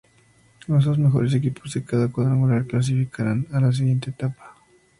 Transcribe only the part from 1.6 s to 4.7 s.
de cada cuadrangular clasificarán a la siguiente etapa.